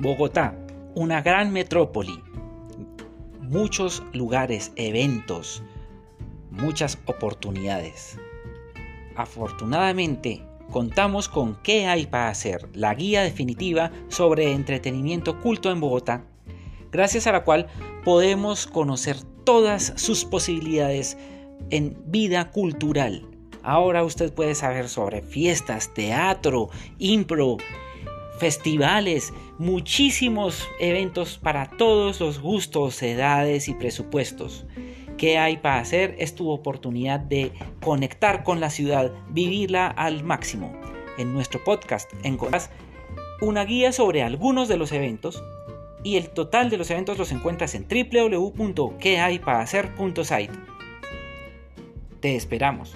[0.00, 0.54] Bogotá,
[0.94, 2.22] una gran metrópoli,
[3.40, 5.64] muchos lugares, eventos,
[6.52, 8.16] muchas oportunidades.
[9.16, 12.68] Afortunadamente, contamos con ¿Qué hay para hacer?
[12.74, 16.24] La guía definitiva sobre entretenimiento culto en Bogotá,
[16.92, 17.66] gracias a la cual
[18.04, 21.18] podemos conocer todas sus posibilidades
[21.70, 23.26] en vida cultural.
[23.64, 27.56] Ahora usted puede saber sobre fiestas, teatro, impro,
[28.38, 34.66] festivales, muchísimos eventos para todos los gustos, edades y presupuestos.
[35.16, 36.14] ¿Qué hay para hacer?
[36.18, 40.72] Es tu oportunidad de conectar con la ciudad, vivirla al máximo.
[41.18, 42.70] En nuestro podcast encontrarás
[43.40, 45.42] una guía sobre algunos de los eventos
[46.04, 50.52] y el total de los eventos los encuentras en www.quehayparahacer.site.
[52.20, 52.94] Te esperamos.